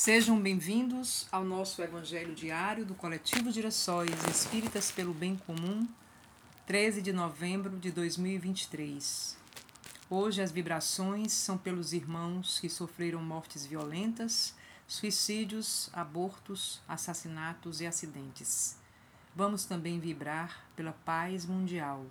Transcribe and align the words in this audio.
Sejam 0.00 0.40
bem-vindos 0.40 1.26
ao 1.32 1.42
nosso 1.42 1.82
Evangelho 1.82 2.32
Diário 2.32 2.86
do 2.86 2.94
Coletivo 2.94 3.50
Girassóis 3.50 4.12
Espíritas 4.30 4.92
pelo 4.92 5.12
Bem 5.12 5.36
Comum, 5.44 5.88
13 6.68 7.02
de 7.02 7.12
novembro 7.12 7.76
de 7.76 7.90
2023. 7.90 9.36
Hoje 10.08 10.40
as 10.40 10.52
vibrações 10.52 11.32
são 11.32 11.58
pelos 11.58 11.92
irmãos 11.92 12.60
que 12.60 12.68
sofreram 12.68 13.20
mortes 13.20 13.66
violentas, 13.66 14.54
suicídios, 14.86 15.90
abortos, 15.92 16.80
assassinatos 16.86 17.80
e 17.80 17.86
acidentes. 17.88 18.76
Vamos 19.34 19.64
também 19.64 19.98
vibrar 19.98 20.64
pela 20.76 20.92
paz 20.92 21.44
mundial. 21.44 22.06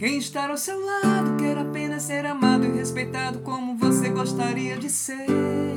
Quem 0.00 0.16
está 0.16 0.48
ao 0.48 0.56
seu 0.56 0.80
lado 0.80 1.36
quer 1.36 1.58
apenas 1.58 2.04
ser 2.04 2.24
amado 2.24 2.64
e 2.64 2.70
respeitado 2.70 3.40
como 3.40 3.76
você 3.76 4.08
gostaria 4.08 4.78
de 4.78 4.88
ser. 4.88 5.69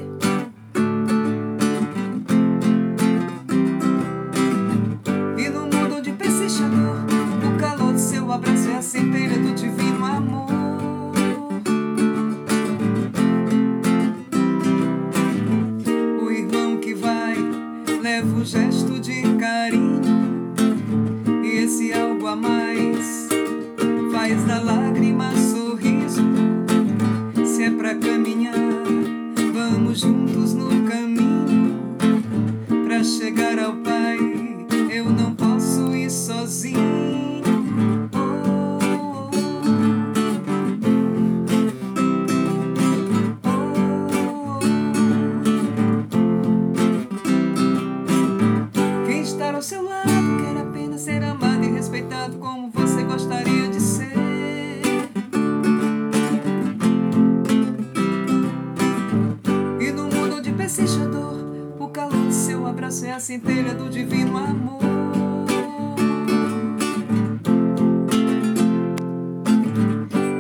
A 63.13 63.19
centelha 63.19 63.75
do 63.75 63.91
divino 63.91 64.35
amor. 64.35 64.81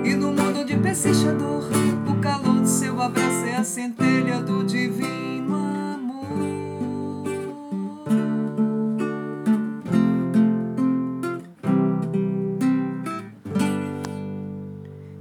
E 0.03 0.15
no 0.15 0.29
mundo 0.29 0.61
onde 0.61 0.75
persiste 0.77 1.25
o 1.27 2.19
calor 2.19 2.61
de 2.61 2.69
seu 2.69 2.99
abraço 2.99 3.45
é 3.45 3.57
a 3.57 3.63
centelha 3.63 4.41
do 4.41 4.63
divino 4.63 5.53
amor. 5.53 6.25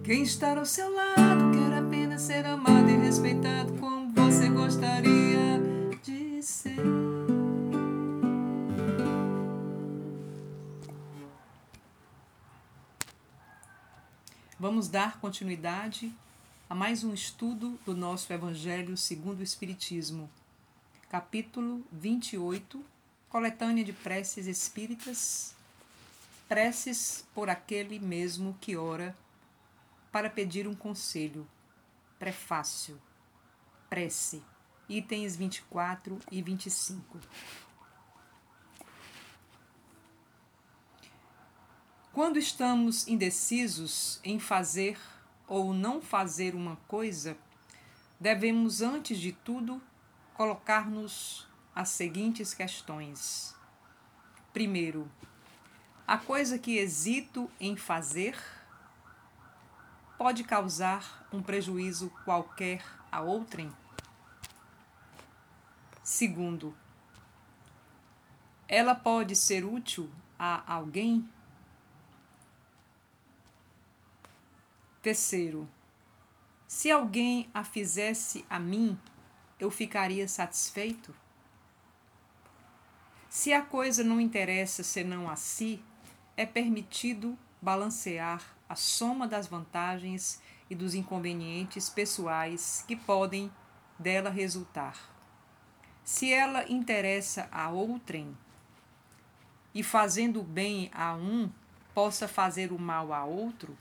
Quem 0.02 0.22
está 0.22 0.56
ao 0.58 0.64
seu 0.64 0.90
lado 0.90 1.50
quer 1.50 1.76
apenas 1.76 2.22
ser 2.22 2.46
amado 2.46 2.88
e 2.88 2.96
respeitado 2.96 3.74
como 3.74 4.10
você 4.14 4.48
gostaria 4.48 5.61
Vamos 14.82 14.90
dar 14.90 15.20
continuidade 15.20 16.12
a 16.68 16.74
mais 16.74 17.04
um 17.04 17.14
estudo 17.14 17.78
do 17.86 17.94
nosso 17.94 18.32
Evangelho 18.32 18.96
segundo 18.96 19.38
o 19.38 19.42
Espiritismo, 19.44 20.28
capítulo 21.08 21.84
28, 21.92 22.84
coletânea 23.28 23.84
de 23.84 23.92
preces 23.92 24.48
espíritas, 24.48 25.54
preces 26.48 27.24
por 27.32 27.48
aquele 27.48 28.00
mesmo 28.00 28.58
que 28.60 28.76
ora 28.76 29.16
para 30.10 30.28
pedir 30.28 30.66
um 30.66 30.74
conselho. 30.74 31.46
Prefácio. 32.18 33.00
Prece. 33.88 34.42
Itens 34.88 35.36
24 35.36 36.18
e 36.28 36.42
25. 36.42 37.20
Quando 42.22 42.38
estamos 42.38 43.08
indecisos 43.08 44.20
em 44.22 44.38
fazer 44.38 44.96
ou 45.48 45.74
não 45.74 46.00
fazer 46.00 46.54
uma 46.54 46.76
coisa, 46.86 47.36
devemos, 48.20 48.80
antes 48.80 49.18
de 49.18 49.32
tudo, 49.32 49.82
colocar-nos 50.32 51.48
as 51.74 51.88
seguintes 51.88 52.54
questões. 52.54 53.56
Primeiro, 54.52 55.10
a 56.06 56.16
coisa 56.16 56.60
que 56.60 56.78
hesito 56.78 57.50
em 57.58 57.74
fazer 57.76 58.38
pode 60.16 60.44
causar 60.44 61.26
um 61.32 61.42
prejuízo 61.42 62.08
qualquer 62.24 62.84
a 63.10 63.20
outrem? 63.20 63.72
Segundo, 66.04 66.72
ela 68.68 68.94
pode 68.94 69.34
ser 69.34 69.64
útil 69.64 70.08
a 70.38 70.72
alguém? 70.72 71.28
Terceiro, 75.02 75.68
se 76.68 76.88
alguém 76.88 77.50
a 77.52 77.64
fizesse 77.64 78.46
a 78.48 78.60
mim, 78.60 78.96
eu 79.58 79.68
ficaria 79.68 80.28
satisfeito? 80.28 81.12
Se 83.28 83.52
a 83.52 83.62
coisa 83.62 84.04
não 84.04 84.20
interessa 84.20 84.84
senão 84.84 85.28
a 85.28 85.34
si, 85.34 85.82
é 86.36 86.46
permitido 86.46 87.36
balancear 87.60 88.54
a 88.68 88.76
soma 88.76 89.26
das 89.26 89.48
vantagens 89.48 90.40
e 90.70 90.74
dos 90.76 90.94
inconvenientes 90.94 91.88
pessoais 91.88 92.84
que 92.86 92.94
podem 92.94 93.50
dela 93.98 94.30
resultar. 94.30 95.12
Se 96.04 96.32
ela 96.32 96.70
interessa 96.70 97.48
a 97.50 97.70
outrem 97.70 98.38
e 99.74 99.82
fazendo 99.82 100.44
bem 100.44 100.88
a 100.94 101.12
um 101.14 101.50
possa 101.92 102.28
fazer 102.28 102.70
o 102.70 102.78
mal 102.78 103.12
a 103.12 103.24
outro, 103.24 103.76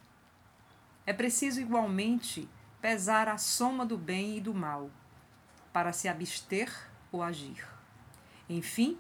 é 1.06 1.14
preciso 1.14 1.60
igualmente 1.60 2.48
pesar 2.82 3.28
a 3.28 3.38
soma 3.38 3.86
do 3.86 3.98
bem 3.98 4.38
e 4.38 4.42
do 4.42 4.54
mal 4.54 4.90
para 5.72 5.94
se 5.94 6.08
abster 6.08 6.72
ou 7.12 7.24
agir. 7.24 7.68
Enfim, 8.50 8.98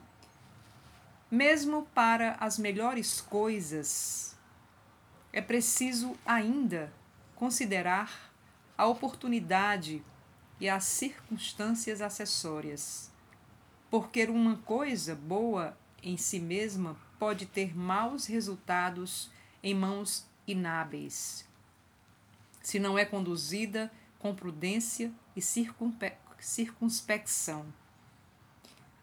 mesmo 1.29 1.87
para 1.93 2.35
as 2.39 2.57
melhores 2.57 3.21
coisas, 3.21 4.35
é 5.31 5.41
preciso 5.41 6.15
ainda 6.25 6.91
considerar 7.35 8.31
a 8.77 8.85
oportunidade 8.85 10.03
e 10.59 10.69
as 10.69 10.83
circunstâncias 10.83 12.01
acessórias, 12.01 13.11
porque 13.89 14.25
uma 14.25 14.57
coisa 14.57 15.15
boa 15.15 15.77
em 16.03 16.17
si 16.17 16.39
mesma 16.39 16.95
pode 17.17 17.45
ter 17.45 17.75
maus 17.75 18.25
resultados 18.25 19.31
em 19.63 19.73
mãos 19.73 20.27
inábeis, 20.47 21.47
se 22.61 22.79
não 22.79 22.97
é 22.97 23.03
conduzida 23.05 23.91
com 24.19 24.35
prudência 24.35 25.11
e 25.35 25.41
circunspecção. 25.41 27.65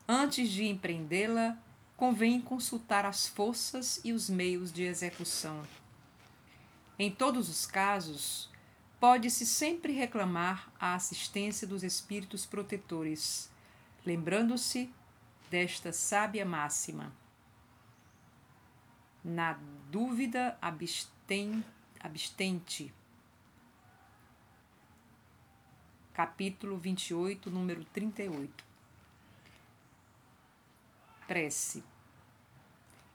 Antes 0.06 0.50
de 0.50 0.64
empreendê-la, 0.64 1.58
convém 1.96 2.40
consultar 2.40 3.05
as 3.05 3.26
forças 3.26 4.00
e 4.05 4.12
os 4.12 4.31
meios 4.31 4.72
de 4.72 4.84
execução. 4.84 5.66
Em 6.99 7.10
todos 7.10 7.49
os 7.49 7.66
casos, 7.66 8.49
pode-se 9.00 9.44
sempre 9.44 9.93
reclamar 9.93 10.72
a 10.81 10.94
assistência 10.94 11.66
dos 11.66 11.82
espíritos 11.82 12.46
protetores, 12.46 13.50
lembrando-se 14.06 14.88
desta 15.50 15.93
sábia 15.93 16.46
máxima. 16.46 17.12
Na 19.25 19.58
dúvida, 19.90 20.56
absten, 20.60 21.64
abstente. 22.00 22.94
Capítulo 26.19 26.76
28, 26.76 27.49
número 27.49 27.85
38. 27.85 28.65
Prece. 31.29 31.85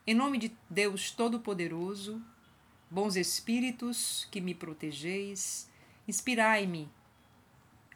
Em 0.08 0.14
nome 0.14 0.38
de 0.38 0.56
Deus 0.70 1.12
Todo-Poderoso, 1.12 2.22
Bons 2.90 3.18
espíritos 3.18 4.26
que 4.32 4.40
me 4.40 4.56
protegeis, 4.56 5.70
inspirai-me 6.08 6.90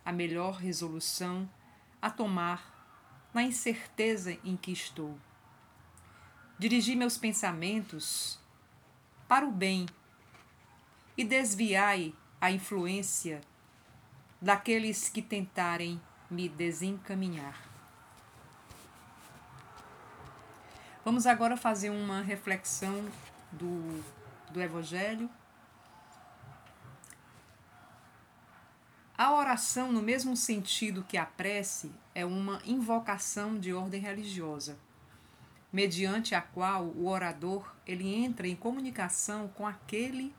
a 0.04 0.12
melhor 0.12 0.56
resolução 0.58 1.50
a 2.02 2.10
tomar 2.10 3.30
na 3.34 3.44
incerteza 3.44 4.38
em 4.44 4.58
que 4.58 4.74
estou. 4.74 5.18
Dirigi 6.60 6.98
meus 6.98 7.18
pensamentos 7.18 8.38
para 9.26 9.46
o 9.46 9.52
bem 9.54 9.86
e 11.16 11.24
desviai 11.24 12.14
a 12.42 12.52
influência 12.52 13.40
daqueles 14.42 15.10
que 15.10 15.22
tentarem 15.22 16.00
me 16.30 16.48
desencaminhar. 16.48 17.68
Vamos 21.04 21.26
agora 21.26 21.56
fazer 21.56 21.90
uma 21.90 22.22
reflexão 22.22 23.06
do, 23.52 24.04
do 24.52 24.62
Evangelho. 24.62 25.30
A 29.18 29.34
oração, 29.34 29.92
no 29.92 30.02
mesmo 30.02 30.38
sentido 30.38 31.04
que 31.04 31.18
a 31.18 31.26
prece, 31.26 31.92
é 32.14 32.24
uma 32.24 32.62
invocação 32.66 33.58
de 33.58 33.74
ordem 33.74 34.00
religiosa, 34.00 34.78
mediante 35.74 36.36
a 36.36 36.42
qual 36.42 36.84
o 36.84 37.08
orador 37.08 37.74
ele 37.86 38.14
entra 38.14 38.48
em 38.48 38.56
comunicação 38.56 39.48
com 39.48 39.66
aquele 39.66 40.36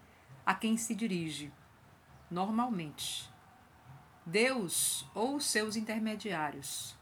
a 0.46 0.54
quem 0.54 0.76
se 0.76 0.94
dirige, 0.94 1.52
normalmente 2.30 3.28
Deus 4.28 5.06
ou 5.14 5.40
seus 5.40 5.74
intermediários. 5.74 6.94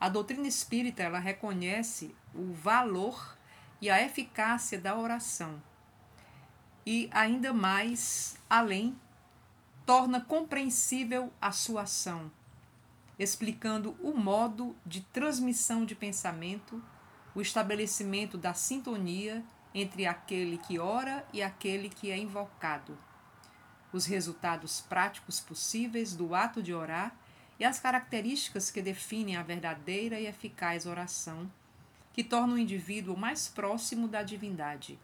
A 0.00 0.08
doutrina 0.08 0.48
espírita 0.48 1.04
ela 1.04 1.20
reconhece 1.20 2.12
o 2.34 2.52
valor 2.52 3.38
e 3.80 3.88
a 3.88 4.02
eficácia 4.02 4.76
da 4.76 4.98
oração. 4.98 5.62
E 6.84 7.08
ainda 7.12 7.52
mais, 7.52 8.36
além, 8.50 8.98
torna 9.86 10.20
compreensível 10.20 11.32
a 11.40 11.52
sua 11.52 11.82
ação, 11.82 12.28
explicando 13.16 13.96
o 14.02 14.12
modo 14.12 14.74
de 14.84 15.00
transmissão 15.00 15.84
de 15.84 15.94
pensamento, 15.94 16.82
o 17.36 17.40
estabelecimento 17.40 18.36
da 18.36 18.52
sintonia 18.52 19.44
entre 19.72 20.06
aquele 20.06 20.58
que 20.58 20.76
ora 20.80 21.24
e 21.32 21.40
aquele 21.40 21.88
que 21.88 22.10
é 22.10 22.18
invocado 22.18 22.98
os 23.92 24.06
resultados 24.06 24.80
práticos 24.80 25.40
possíveis 25.40 26.14
do 26.14 26.34
ato 26.34 26.62
de 26.62 26.74
orar 26.74 27.16
e 27.58 27.64
as 27.64 27.80
características 27.80 28.70
que 28.70 28.82
definem 28.82 29.36
a 29.36 29.42
verdadeira 29.42 30.20
e 30.20 30.26
eficaz 30.26 30.86
oração, 30.86 31.50
que 32.12 32.22
torna 32.22 32.54
o 32.54 32.58
indivíduo 32.58 33.16
mais 33.16 33.48
próximo 33.48 34.06
da 34.06 34.22
divindade 34.22 34.98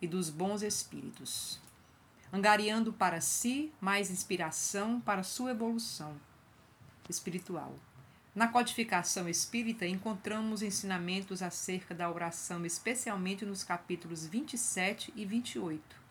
e 0.00 0.06
dos 0.06 0.28
bons 0.28 0.62
espíritos, 0.62 1.60
angariando 2.32 2.92
para 2.92 3.20
si 3.20 3.72
mais 3.80 4.10
inspiração 4.10 5.00
para 5.00 5.22
sua 5.22 5.52
evolução 5.52 6.16
espiritual. 7.08 7.74
Na 8.34 8.48
codificação 8.48 9.28
espírita, 9.28 9.86
encontramos 9.86 10.60
ensinamentos 10.60 11.40
acerca 11.40 11.94
da 11.94 12.10
oração, 12.10 12.66
especialmente 12.66 13.44
nos 13.44 13.62
capítulos 13.62 14.26
27 14.26 15.12
e 15.14 15.24
28 15.24 16.03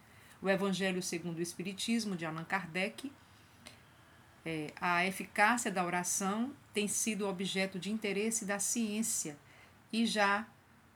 o 0.44 0.50
Evangelho 0.50 1.01
segundo 1.01 1.38
o 1.38 1.42
Espiritismo, 1.42 2.18
de 2.18 2.25
Allan 2.25 2.44
Kardec, 2.44 3.10
é, 4.45 4.74
a 4.81 5.06
eficácia 5.06 5.72
da 5.72 5.86
oração 5.86 6.51
tem 6.74 6.86
sido 6.86 7.25
objeto 7.30 7.80
de 7.80 7.90
interesse 7.90 8.44
da 8.44 8.60
ciência 8.60 9.38
e 9.92 10.06
já 10.06 10.45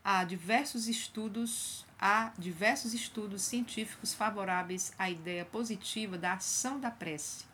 há 0.03 0.25
diversos 0.25 0.89
estudos 0.89 1.85
há 1.97 2.33
diversos 2.37 2.93
estudos 2.93 3.41
científicos 3.41 4.13
favoráveis 4.13 4.93
à 4.99 5.09
ideia 5.09 5.45
positiva 5.45 6.17
da 6.17 6.33
ação 6.33 6.77
da 6.77 6.91
prece 6.91 7.45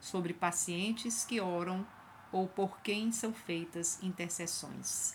sobre 0.00 0.32
pacientes 0.32 1.26
que 1.26 1.40
oram 1.40 1.86
ou 2.32 2.48
por 2.48 2.80
quem 2.80 3.12
são 3.12 3.32
feitas 3.32 4.02
intercessões. 4.02 5.14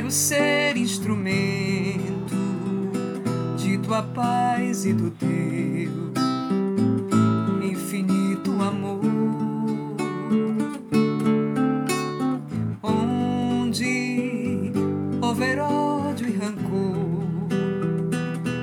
Quero 0.00 0.10
ser 0.10 0.78
instrumento 0.78 2.34
de 3.58 3.76
tua 3.76 4.02
paz 4.02 4.86
e 4.86 4.94
do 4.94 5.10
teu 5.10 5.28
infinito 7.62 8.50
amor. 8.62 9.02
Onde 12.82 14.72
houver 15.20 15.58
ódio 15.58 16.28
e 16.28 16.32
rancor, 16.32 17.26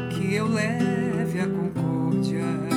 que 0.10 0.34
eu 0.34 0.48
leve 0.48 1.40
a 1.40 1.48
concórdia, 1.48 2.77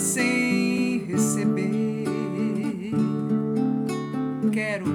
sem 0.00 1.04
receber. 1.06 2.04
Quero 4.50 4.86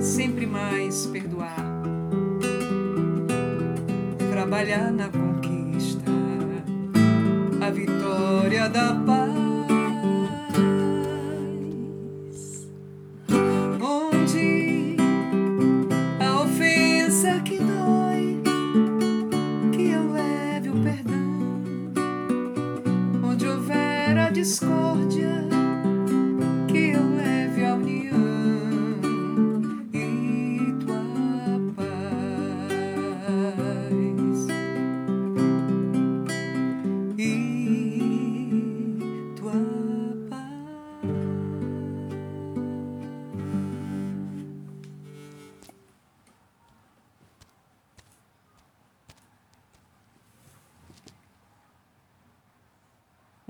sempre 0.00 0.44
mais 0.44 1.06
perdoar, 1.06 1.56
trabalhar 4.30 4.92
na 4.92 5.08
conquista, 5.08 6.10
a 7.64 7.70
vitória 7.70 8.68
da 8.68 8.94
paz. 9.06 9.21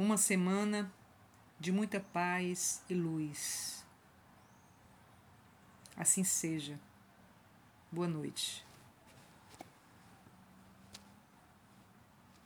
Uma 0.02 0.16
semana 0.16 0.92
de 1.60 1.70
muita 1.70 2.00
paz 2.00 2.82
e 2.90 2.92
luz. 2.92 3.86
Assim 5.96 6.24
seja. 6.24 6.76
Boa 7.88 8.08
noite. 8.08 8.66